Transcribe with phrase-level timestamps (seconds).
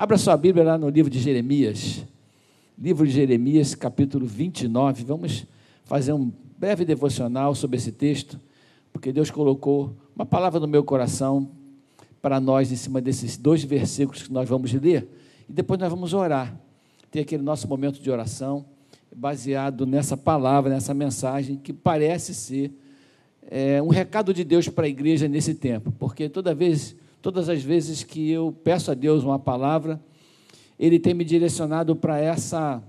[0.00, 2.06] Abra sua Bíblia lá no livro de Jeremias.
[2.78, 5.04] Livro de Jeremias, capítulo 29.
[5.04, 5.44] Vamos
[5.84, 8.40] fazer um breve devocional sobre esse texto,
[8.94, 11.50] porque Deus colocou uma palavra no meu coração
[12.22, 15.06] para nós em cima desses dois versículos que nós vamos ler
[15.46, 16.58] e depois nós vamos orar.
[17.10, 18.64] Ter aquele nosso momento de oração
[19.14, 22.72] baseado nessa palavra, nessa mensagem que parece ser
[23.50, 27.62] é, um recado de Deus para a igreja nesse tempo, porque toda vez, todas as
[27.62, 30.00] vezes que eu peço a Deus uma palavra,
[30.78, 32.82] Ele tem me direcionado para essa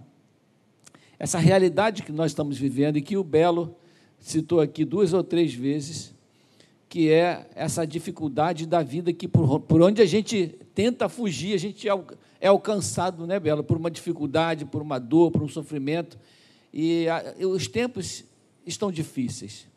[1.18, 3.76] essa realidade que nós estamos vivendo e que o Belo
[4.20, 6.16] citou aqui duas ou três vezes,
[6.90, 11.60] que é essa dificuldade da vida que por, por onde a gente tenta fugir, a
[11.60, 11.92] gente é,
[12.40, 16.18] é alcançado, né, Belo, por uma dificuldade, por uma dor, por um sofrimento.
[16.74, 18.26] E a, os tempos
[18.66, 19.68] estão difíceis.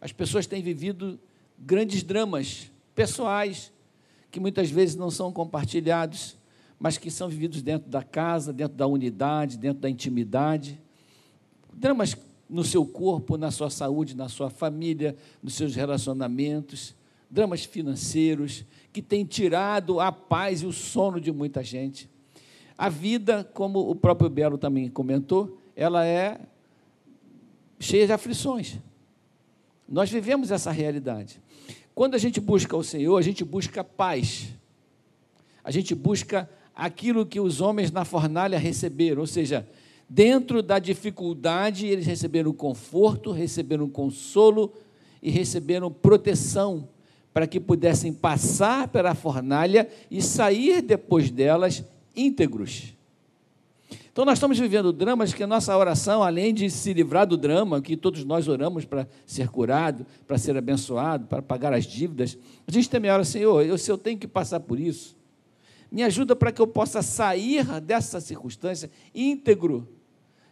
[0.00, 1.18] As pessoas têm vivido
[1.58, 3.71] grandes dramas pessoais,
[4.32, 6.38] que muitas vezes não são compartilhados,
[6.78, 10.80] mas que são vividos dentro da casa, dentro da unidade, dentro da intimidade.
[11.72, 12.16] Dramas
[12.48, 16.94] no seu corpo, na sua saúde, na sua família, nos seus relacionamentos,
[17.30, 22.10] dramas financeiros que têm tirado a paz e o sono de muita gente.
[22.76, 26.40] A vida, como o próprio Belo também comentou, ela é
[27.78, 28.78] cheia de aflições.
[29.86, 31.40] Nós vivemos essa realidade.
[31.94, 34.48] Quando a gente busca o Senhor, a gente busca paz.
[35.62, 39.68] A gente busca aquilo que os homens na fornalha receberam, ou seja,
[40.08, 44.72] dentro da dificuldade, eles receberam conforto, receberam consolo
[45.22, 46.88] e receberam proteção
[47.32, 52.94] para que pudessem passar pela fornalha e sair depois delas íntegros.
[54.12, 57.80] Então, nós estamos vivendo dramas que a nossa oração, além de se livrar do drama,
[57.80, 62.70] que todos nós oramos para ser curado, para ser abençoado, para pagar as dívidas, a
[62.70, 65.16] gente também ora, Senhor, eu, se eu tenho que passar por isso,
[65.90, 69.88] me ajuda para que eu possa sair dessa circunstância íntegro,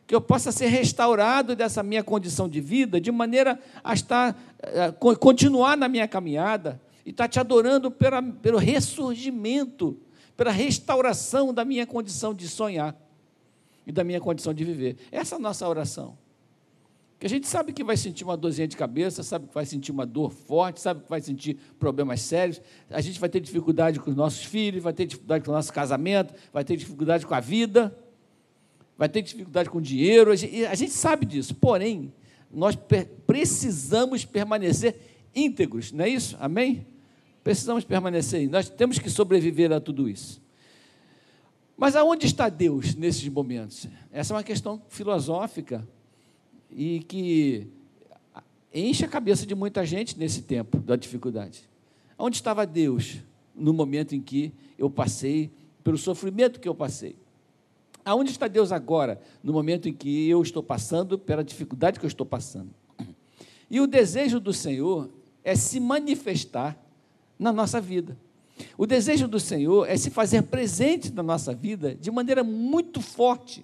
[0.07, 4.87] que eu possa ser restaurado dessa minha condição de vida, de maneira a estar, a
[4.87, 10.01] eh, continuar na minha caminhada e estar te adorando pela, pelo ressurgimento,
[10.35, 12.97] pela restauração da minha condição de sonhar
[13.91, 14.97] e da minha condição de viver.
[15.11, 16.17] Essa é a nossa oração.
[17.19, 19.91] Que a gente sabe que vai sentir uma dorzinha de cabeça, sabe que vai sentir
[19.91, 22.63] uma dor forte, sabe que vai sentir problemas sérios.
[22.89, 25.73] A gente vai ter dificuldade com os nossos filhos, vai ter dificuldade com o nosso
[25.73, 27.95] casamento, vai ter dificuldade com a vida,
[28.97, 30.31] vai ter dificuldade com o dinheiro.
[30.31, 31.53] A gente, a gente sabe disso.
[31.57, 32.13] Porém,
[32.49, 32.79] nós
[33.27, 34.97] precisamos permanecer
[35.35, 36.37] íntegros, não é isso?
[36.41, 36.87] Amém?
[37.43, 38.49] Precisamos permanecer.
[38.49, 40.41] Nós temos que sobreviver a tudo isso.
[41.81, 43.87] Mas aonde está Deus nesses momentos?
[44.13, 45.89] Essa é uma questão filosófica
[46.71, 47.69] e que
[48.73, 51.67] enche a cabeça de muita gente nesse tempo da dificuldade.
[52.19, 53.23] Onde estava Deus
[53.55, 55.51] no momento em que eu passei
[55.83, 57.17] pelo sofrimento que eu passei?
[58.05, 62.09] Aonde está Deus agora, no momento em que eu estou passando pela dificuldade que eu
[62.09, 62.75] estou passando?
[63.71, 65.09] E o desejo do Senhor
[65.43, 66.79] é se manifestar
[67.39, 68.19] na nossa vida.
[68.81, 73.63] O desejo do Senhor é se fazer presente na nossa vida de maneira muito forte.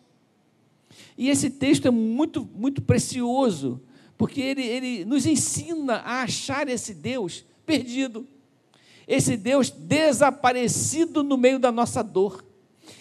[1.17, 3.81] E esse texto é muito, muito precioso,
[4.19, 8.27] porque ele, ele nos ensina a achar esse Deus perdido,
[9.09, 12.45] esse Deus desaparecido no meio da nossa dor,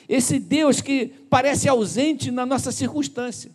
[0.08, 3.52] esse Deus que parece ausente na nossa circunstância.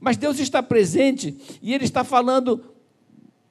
[0.00, 2.64] Mas Deus está presente e Ele está falando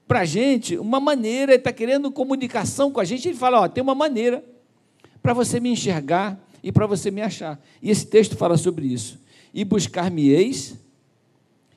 [0.09, 3.67] para a gente uma maneira, ele está querendo comunicação com a gente, ele fala, ó,
[3.67, 4.43] tem uma maneira
[5.21, 7.63] para você me enxergar e para você me achar.
[7.79, 9.19] E esse texto fala sobre isso.
[9.53, 10.79] E buscar-me-eis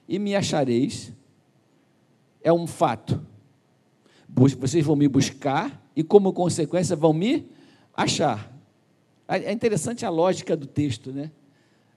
[0.09, 1.13] e me achareis
[2.43, 3.21] é um fato.
[4.27, 7.47] Vocês vão me buscar e, como consequência, vão me
[7.95, 8.51] achar.
[9.29, 11.31] É interessante a lógica do texto, né?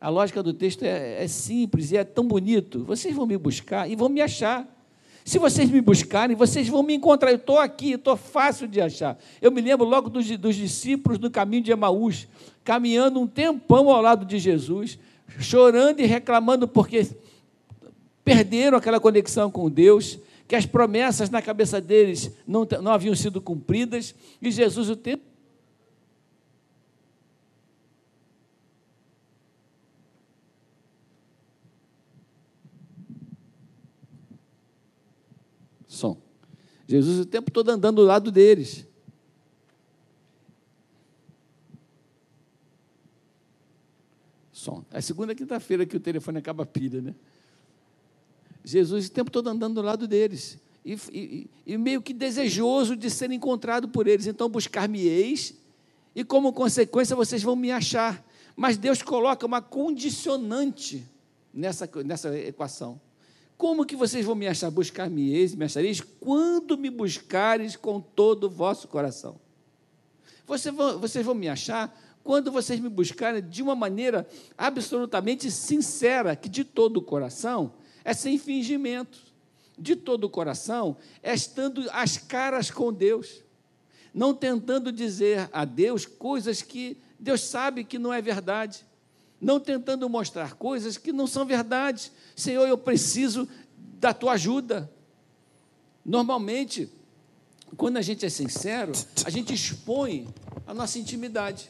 [0.01, 2.83] A lógica do texto é, é simples e é tão bonito.
[2.83, 4.74] Vocês vão me buscar e vão me achar.
[5.25, 7.31] Se vocês me buscarem, vocês vão me encontrar.
[7.31, 9.17] Eu estou aqui, estou fácil de achar.
[9.41, 12.27] Eu me lembro logo dos, dos discípulos no caminho de Emaús,
[12.63, 14.99] caminhando um tempão ao lado de Jesus,
[15.39, 17.09] chorando e reclamando porque
[18.23, 23.41] perderam aquela conexão com Deus, que as promessas na cabeça deles não, não haviam sido
[23.41, 25.23] cumpridas, e Jesus o tempo
[35.95, 36.17] som.
[36.87, 38.85] Jesus o tempo todo andando do lado deles.
[44.51, 44.83] Som.
[44.91, 47.15] É segunda quinta-feira que o telefone acaba a pilha, né?
[48.63, 50.57] Jesus o tempo todo andando do lado deles.
[50.83, 54.27] E, e, e meio que desejoso de ser encontrado por eles.
[54.27, 55.55] Então, buscar-me-eis
[56.15, 58.23] e como consequência vocês vão me achar.
[58.55, 61.03] Mas Deus coloca uma condicionante
[61.53, 62.99] nessa, nessa equação.
[63.57, 64.69] Como que vocês vão me achar?
[64.69, 69.39] Buscar-me-eis me achareis quando me buscares com todo o vosso coração.
[70.45, 76.35] Vocês vão, vocês vão me achar quando vocês me buscarem de uma maneira absolutamente sincera,
[76.35, 77.73] que de todo o coração
[78.03, 79.19] é sem fingimento,
[79.77, 83.43] de todo o coração é estando as caras com Deus,
[84.13, 88.85] não tentando dizer a Deus coisas que Deus sabe que não é verdade,
[89.45, 92.11] não tentando mostrar coisas que não são verdade.
[92.35, 93.47] Senhor, eu preciso
[93.77, 94.91] da tua ajuda.
[96.03, 96.89] Normalmente,
[97.77, 98.91] quando a gente é sincero,
[99.23, 100.27] a gente expõe
[100.65, 101.69] a nossa intimidade.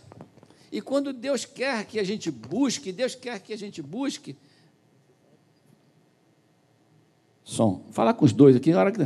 [0.72, 4.38] E quando Deus quer que a gente busque, Deus quer que a gente busque.
[7.44, 7.84] Som.
[7.92, 9.06] Falar com os dois aqui, na hora que.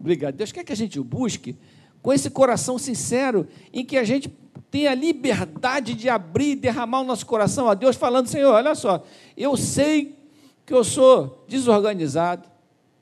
[0.00, 0.34] Obrigado.
[0.34, 1.56] Deus quer que a gente busque
[2.02, 4.28] com esse coração sincero, em que a gente
[4.70, 9.04] tenha liberdade de abrir e derramar o nosso coração a Deus, falando: Senhor, olha só,
[9.36, 10.16] eu sei
[10.64, 12.48] que eu sou desorganizado,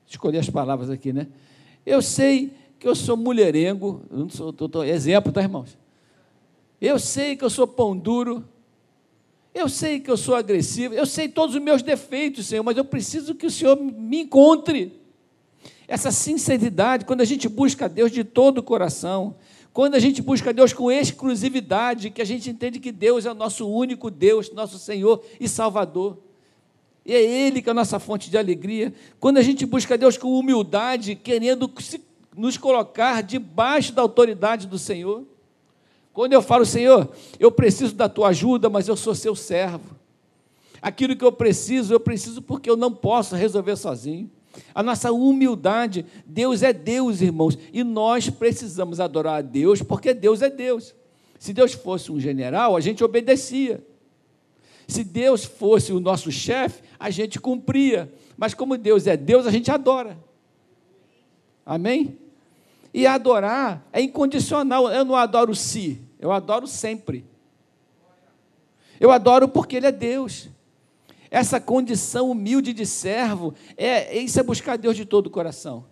[0.07, 1.27] escolhi as palavras aqui, né?
[1.85, 5.77] Eu sei que eu sou mulherengo, não sou, tô, tô, exemplo, tá, irmãos?
[6.81, 8.43] Eu sei que eu sou pão duro,
[9.53, 12.85] eu sei que eu sou agressivo, eu sei todos os meus defeitos, Senhor, mas eu
[12.85, 14.97] preciso que o Senhor me encontre.
[15.87, 19.35] Essa sinceridade, quando a gente busca Deus de todo o coração,
[19.73, 23.35] quando a gente busca Deus com exclusividade, que a gente entende que Deus é o
[23.35, 26.17] nosso único Deus, nosso Senhor e Salvador.
[27.05, 28.93] E é Ele que é a nossa fonte de alegria.
[29.19, 31.71] Quando a gente busca Deus com humildade, querendo
[32.35, 35.25] nos colocar debaixo da autoridade do Senhor.
[36.13, 39.95] Quando eu falo, Senhor, eu preciso da tua ajuda, mas eu sou seu servo.
[40.81, 44.29] Aquilo que eu preciso, eu preciso porque eu não posso resolver sozinho.
[44.73, 50.41] A nossa humildade, Deus é Deus, irmãos, e nós precisamos adorar a Deus porque Deus
[50.41, 50.95] é Deus.
[51.37, 53.83] Se Deus fosse um general, a gente obedecia.
[54.87, 58.11] Se Deus fosse o nosso chefe, a gente cumpria.
[58.35, 60.17] Mas como Deus é Deus, a gente adora.
[61.65, 62.17] Amém?
[62.93, 64.89] E adorar é incondicional.
[64.89, 67.23] Eu não adoro se, eu adoro sempre.
[68.99, 70.49] Eu adoro porque Ele é Deus.
[71.31, 75.85] Essa condição humilde de servo, é, isso é buscar Deus de todo o coração.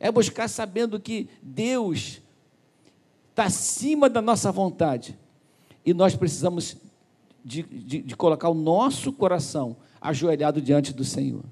[0.00, 2.22] É buscar sabendo que Deus
[3.30, 5.18] está acima da nossa vontade.
[5.84, 6.76] E nós precisamos
[7.44, 11.44] de, de, de colocar o nosso coração ajoelhado diante do Senhor.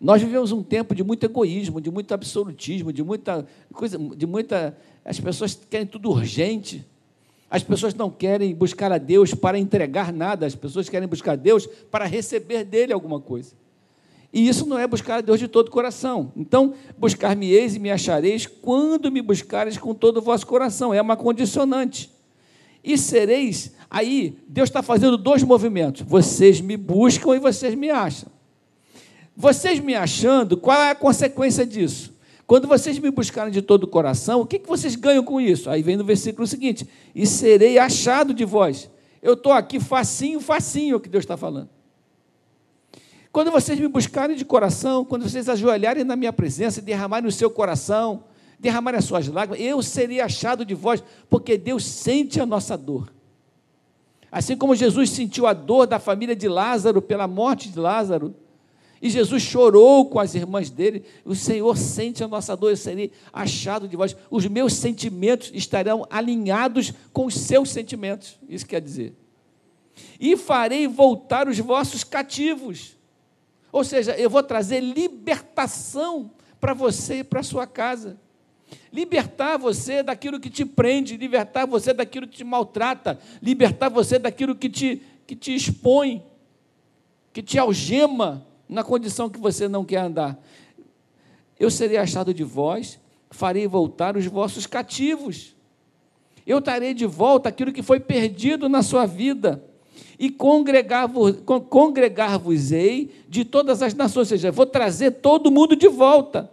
[0.00, 4.76] Nós vivemos um tempo de muito egoísmo, de muito absolutismo, de muita coisa, de muita.
[5.04, 6.86] As pessoas querem tudo urgente.
[7.50, 11.36] As pessoas não querem buscar a Deus para entregar nada, as pessoas querem buscar a
[11.36, 13.54] Deus para receber dele alguma coisa.
[14.32, 16.32] E isso não é buscar a Deus de todo o coração.
[16.36, 20.92] Então, buscar-me-eis e me achareis quando me buscareis com todo o vosso coração.
[20.92, 22.10] É uma condicionante.
[22.82, 26.02] E sereis, aí, Deus está fazendo dois movimentos.
[26.02, 28.28] Vocês me buscam e vocês me acham.
[29.36, 32.15] Vocês me achando, qual é a consequência disso?
[32.46, 35.68] Quando vocês me buscarem de todo o coração, o que, vocês ganham com isso?
[35.68, 38.88] Aí vem no versículo seguinte: e serei achado de vós.
[39.20, 41.68] Eu estou aqui facinho, facinho, o que Deus está falando.
[43.32, 47.50] Quando vocês me buscarem de coração, quando vocês ajoelharem na minha presença, derramarem o seu
[47.50, 48.24] coração,
[48.58, 53.12] derramarem as suas lágrimas, eu serei achado de vós, porque Deus sente a nossa dor.
[54.30, 58.34] Assim como Jesus sentiu a dor da família de Lázaro pela morte de Lázaro,
[59.00, 61.04] e Jesus chorou com as irmãs dele.
[61.24, 64.16] O Senhor sente a nossa dor, eu serei achado de vós.
[64.30, 68.38] Os meus sentimentos estarão alinhados com os seus sentimentos.
[68.48, 69.14] Isso quer dizer.
[70.18, 72.96] E farei voltar os vossos cativos.
[73.70, 78.18] Ou seja, eu vou trazer libertação para você e para sua casa.
[78.90, 84.56] Libertar você daquilo que te prende, libertar você daquilo que te maltrata, libertar você daquilo
[84.56, 86.24] que te, que te expõe,
[87.32, 90.42] que te algema na condição que você não quer andar.
[91.58, 95.56] Eu serei achado de vós, farei voltar os vossos cativos.
[96.46, 99.64] Eu trarei de volta aquilo que foi perdido na sua vida
[100.18, 106.50] e congregar-vos-ei de todas as nações, ou seja, vou trazer todo mundo de volta.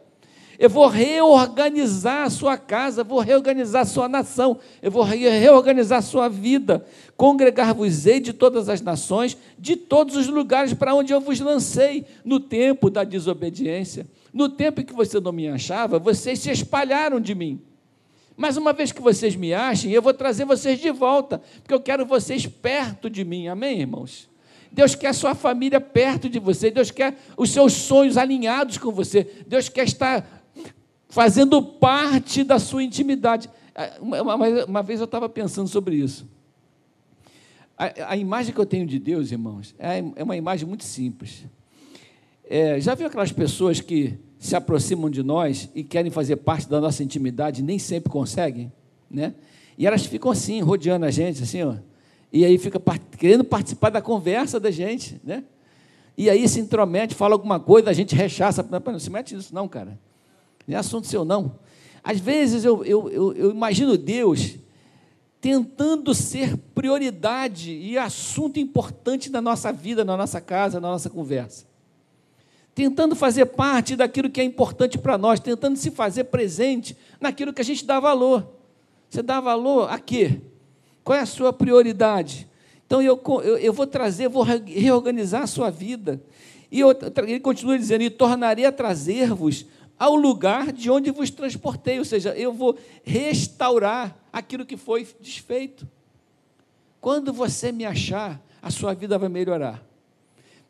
[0.60, 6.02] Eu vou reorganizar a sua casa, vou reorganizar a sua nação, eu vou reorganizar a
[6.04, 6.86] sua vida.
[7.18, 12.40] Congregar-vos-ei de todas as nações, de todos os lugares para onde eu vos lancei, no
[12.40, 14.08] tempo da desobediência.
[14.32, 17.62] No tempo em que você não me achava, vocês se espalharam de mim.
[18.36, 21.80] Mas uma vez que vocês me achem, eu vou trazer vocês de volta, porque eu
[21.80, 23.48] quero vocês perto de mim.
[23.48, 24.30] Amém, irmãos?
[24.72, 28.92] Deus quer a sua família perto de você, Deus quer os seus sonhos alinhados com
[28.92, 30.43] você, Deus quer estar
[31.14, 33.48] fazendo parte da sua intimidade.
[34.02, 36.28] Uma, uma, uma vez eu estava pensando sobre isso.
[37.78, 41.46] A, a, imagem que eu tenho de Deus, irmãos, é, é uma imagem muito simples.
[42.50, 46.82] É, já viu aquelas pessoas que se aproximam de nós e querem fazer parte da
[46.82, 48.72] nossa intimidade nem sempre conseguem?
[49.10, 49.36] Né?
[49.78, 51.76] E elas ficam assim, rodeando a gente, assim, ó,
[52.32, 52.82] e aí fica
[53.20, 55.44] querendo participar da conversa da gente, né?
[56.18, 59.68] E aí se intromete, fala alguma coisa, a gente rechaça, não se mete nisso não,
[59.68, 60.00] cara.
[60.68, 61.60] Não é assunto seu não.
[62.04, 64.58] Às vezes eu, eu, eu, eu imagino Deus
[65.40, 71.66] tentando ser prioridade e assunto importante na nossa vida, na nossa casa, na nossa conversa.
[72.74, 77.62] Tentando fazer parte daquilo que é importante para nós, tentando se fazer presente naquilo que
[77.62, 78.48] a gente dá valor.
[79.10, 80.40] Você dá valor a quê?
[81.04, 82.48] Qual é a sua prioridade?
[82.88, 86.22] Então eu, eu, eu vou trazer, vou reorganizar a sua vida.
[86.72, 89.66] E eu, ele continua dizendo: e tornarei a trazer-vos
[90.04, 95.88] ao lugar de onde vos transportei, ou seja, eu vou restaurar aquilo que foi desfeito.
[97.00, 99.82] Quando você me achar, a sua vida vai melhorar.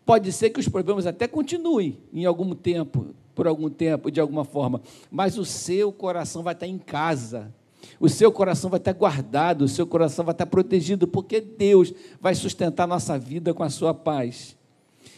[0.05, 4.45] Pode ser que os problemas até continuem em algum tempo, por algum tempo, de alguma
[4.45, 7.51] forma, mas o seu coração vai estar em casa.
[7.99, 12.35] O seu coração vai estar guardado, o seu coração vai estar protegido, porque Deus vai
[12.35, 14.55] sustentar nossa vida com a sua paz.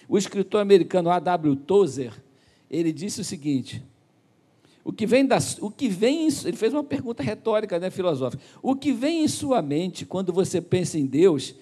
[0.08, 1.58] O escritor americano A.W.
[1.58, 2.14] Tozer,
[2.72, 3.84] ele disse o seguinte:
[4.86, 8.44] o que vem da, o que vem, ele fez uma pergunta retórica, né, filosófica.
[8.62, 11.56] O que vem em sua mente quando você pensa em Deus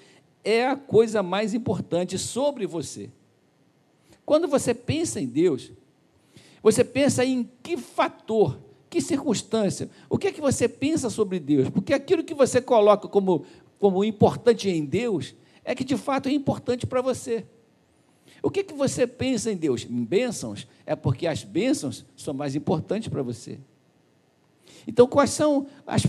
[0.44, 3.10] é a coisa mais importante sobre você.
[4.25, 5.72] Quando você pensa em Deus,
[6.62, 11.70] você pensa em que fator, que circunstância, o que é que você pensa sobre Deus?
[11.70, 13.46] Porque aquilo que você coloca como,
[13.80, 17.46] como importante em Deus é que de fato é importante para você.
[18.44, 19.88] O que, que você pensa em Deus?
[19.90, 20.68] Em bênçãos?
[20.86, 23.58] É porque as bênçãos são mais importantes para você.
[24.86, 26.06] Então, quais são as,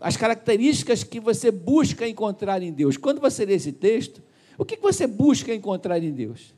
[0.00, 2.96] as características que você busca encontrar em Deus?
[2.96, 4.22] Quando você lê esse texto,
[4.56, 6.54] o que, que você busca encontrar em Deus?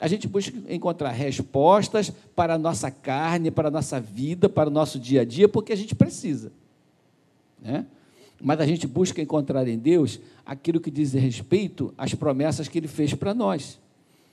[0.00, 4.72] A gente busca encontrar respostas para a nossa carne, para a nossa vida, para o
[4.72, 6.50] nosso dia a dia, porque a gente precisa.
[7.60, 7.84] Né?
[8.40, 12.88] Mas a gente busca encontrar em Deus aquilo que diz respeito às promessas que Ele
[12.88, 13.78] fez para nós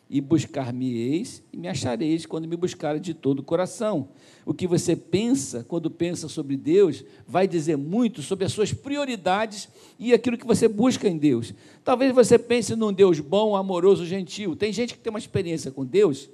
[0.09, 4.09] e buscar-me-eis e me achareis quando me buscarem de todo o coração.
[4.45, 9.67] O que você pensa quando pensa sobre Deus vai dizer muito sobre as suas prioridades
[9.99, 11.53] e aquilo que você busca em Deus.
[11.83, 14.55] Talvez você pense num Deus bom, amoroso, gentil.
[14.55, 16.29] Tem gente que tem uma experiência com Deus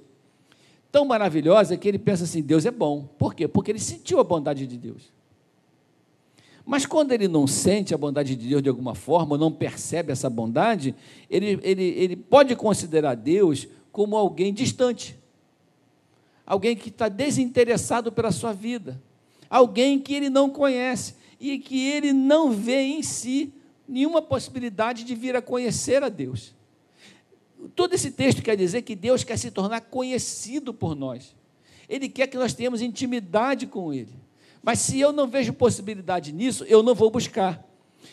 [0.92, 3.08] tão maravilhosa que ele pensa assim: Deus é bom.
[3.18, 3.48] Por quê?
[3.48, 5.13] Porque ele sentiu a bondade de Deus.
[6.64, 10.30] Mas quando ele não sente a bondade de Deus de alguma forma, não percebe essa
[10.30, 10.94] bondade,
[11.28, 15.16] ele, ele, ele pode considerar Deus como alguém distante,
[16.46, 19.00] alguém que está desinteressado pela sua vida,
[19.50, 23.52] alguém que ele não conhece e que ele não vê em si
[23.86, 26.54] nenhuma possibilidade de vir a conhecer a Deus.
[27.74, 31.34] Todo esse texto quer dizer que Deus quer se tornar conhecido por nós.
[31.88, 34.23] Ele quer que nós tenhamos intimidade com Ele.
[34.64, 37.62] Mas se eu não vejo possibilidade nisso, eu não vou buscar.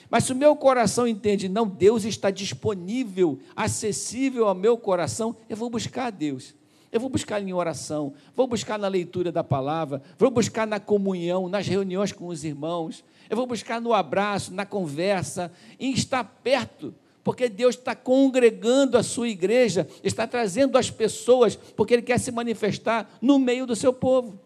[0.10, 5.56] Mas se o meu coração entende, não, Deus está disponível, acessível ao meu coração, eu
[5.56, 6.54] vou buscar a Deus.
[6.92, 11.48] Eu vou buscar em oração, vou buscar na leitura da palavra, vou buscar na comunhão,
[11.48, 16.94] nas reuniões com os irmãos, eu vou buscar no abraço, na conversa, em estar perto,
[17.24, 22.30] porque Deus está congregando a sua igreja, está trazendo as pessoas, porque Ele quer se
[22.30, 24.38] manifestar no meio do seu povo.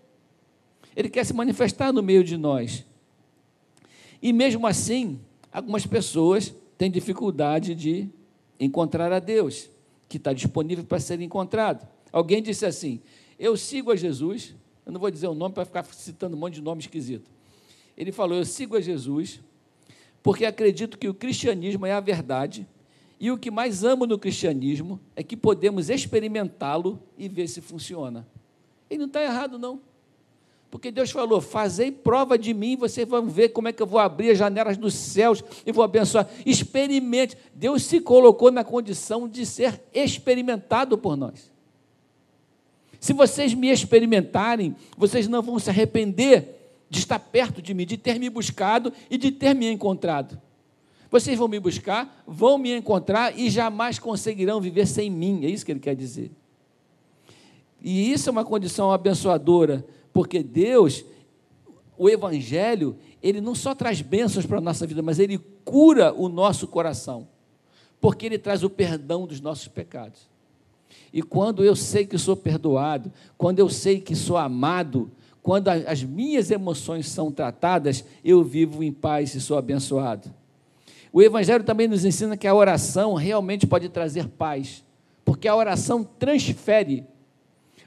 [0.95, 2.85] Ele quer se manifestar no meio de nós.
[4.21, 5.19] E mesmo assim,
[5.51, 8.09] algumas pessoas têm dificuldade de
[8.59, 9.69] encontrar a Deus,
[10.07, 11.87] que está disponível para ser encontrado.
[12.11, 13.01] Alguém disse assim:
[13.37, 16.55] Eu sigo a Jesus, eu não vou dizer o nome para ficar citando um monte
[16.55, 17.29] de nome esquisito.
[17.97, 19.41] Ele falou: Eu sigo a Jesus
[20.23, 22.67] porque acredito que o cristianismo é a verdade
[23.19, 28.27] e o que mais amo no cristianismo é que podemos experimentá-lo e ver se funciona.
[28.89, 29.79] Ele não está errado, não.
[30.75, 33.98] Porque Deus falou: Fazei prova de mim, vocês vão ver como é que eu vou
[33.98, 36.27] abrir as janelas dos céus e vou abençoar.
[36.46, 37.38] Experimente.
[37.53, 41.50] Deus se colocou na condição de ser experimentado por nós.
[43.00, 47.96] Se vocês me experimentarem, vocês não vão se arrepender de estar perto de mim, de
[47.96, 50.38] ter me buscado e de ter me encontrado.
[51.10, 55.46] Vocês vão me buscar, vão me encontrar e jamais conseguirão viver sem mim.
[55.46, 56.32] É isso que ele quer dizer.
[57.82, 61.03] E isso é uma condição abençoadora porque Deus,
[61.98, 66.29] o Evangelho, ele não só traz bênçãos para a nossa vida, mas ele cura o
[66.29, 67.27] nosso coração,
[68.00, 70.29] porque ele traz o perdão dos nossos pecados.
[71.12, 75.12] E quando eu sei que sou perdoado, quando eu sei que sou amado,
[75.43, 80.34] quando as minhas emoções são tratadas, eu vivo em paz e sou abençoado.
[81.12, 84.81] O Evangelho também nos ensina que a oração realmente pode trazer paz,
[85.25, 87.05] porque a oração transfere.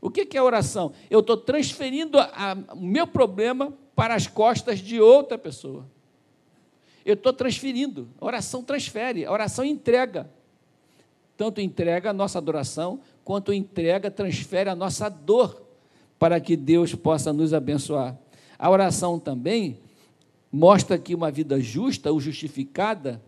[0.01, 0.93] O que é oração?
[1.11, 2.19] Eu estou transferindo
[2.73, 5.87] o meu problema para as costas de outra pessoa.
[7.05, 8.09] Eu estou transferindo.
[8.21, 10.31] A oração transfere, a oração entrega.
[11.37, 15.63] Tanto entrega a nossa adoração, quanto entrega, transfere a nossa dor
[16.19, 18.17] para que Deus possa nos abençoar.
[18.59, 19.79] A oração também
[20.51, 23.23] mostra que uma vida justa ou justificada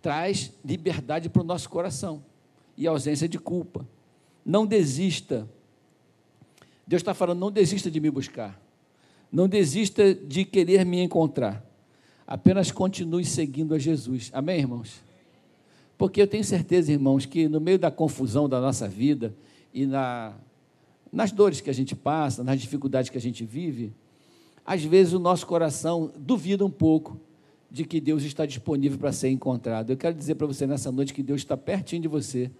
[0.00, 2.22] traz liberdade para o nosso coração
[2.76, 3.86] e ausência de culpa.
[4.44, 5.48] Não desista.
[6.88, 8.58] Deus está falando, não desista de me buscar.
[9.30, 11.62] Não desista de querer me encontrar.
[12.26, 14.30] Apenas continue seguindo a Jesus.
[14.32, 15.02] Amém, irmãos?
[15.98, 19.34] Porque eu tenho certeza, irmãos, que no meio da confusão da nossa vida
[19.72, 20.34] e na
[21.12, 23.92] nas dores que a gente passa, nas dificuldades que a gente vive,
[24.64, 27.18] às vezes o nosso coração duvida um pouco
[27.70, 29.90] de que Deus está disponível para ser encontrado.
[29.90, 32.50] Eu quero dizer para você nessa noite que Deus está pertinho de você.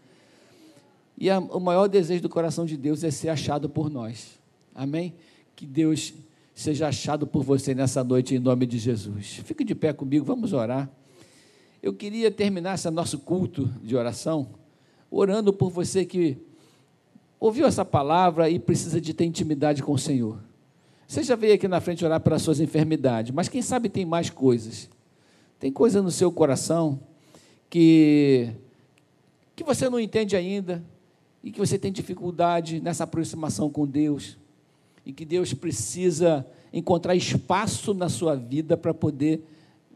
[1.21, 4.39] E a, o maior desejo do coração de Deus é ser achado por nós.
[4.73, 5.15] Amém?
[5.57, 6.15] Que Deus
[6.55, 9.41] seja achado por você nessa noite em nome de Jesus.
[9.45, 10.89] Fique de pé comigo, vamos orar.
[11.83, 14.49] Eu queria terminar esse nosso culto de oração
[15.11, 16.39] orando por você que
[17.41, 20.39] ouviu essa palavra e precisa de ter intimidade com o Senhor.
[21.07, 24.31] Você já veio aqui na frente orar pelas suas enfermidades, mas quem sabe tem mais
[24.31, 24.89] coisas.
[25.59, 27.01] Tem coisa no seu coração
[27.69, 28.53] que
[29.57, 30.85] que você não entende ainda
[31.43, 34.37] e que você tem dificuldade nessa aproximação com Deus
[35.05, 39.43] e que Deus precisa encontrar espaço na sua vida para poder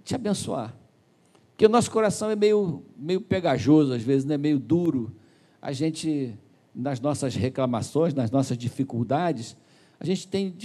[0.04, 0.74] te abençoar.
[1.50, 4.38] Porque o nosso coração é meio, meio pegajoso, às vezes, né?
[4.38, 5.14] meio duro.
[5.60, 6.34] A gente
[6.74, 9.56] nas nossas reclamações, nas nossas dificuldades,
[10.00, 10.56] a gente tem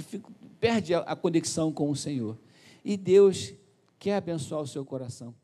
[0.59, 2.37] perde a, a conexão com o Senhor.
[2.83, 3.53] E Deus
[3.99, 5.35] quer abençoar o seu coração.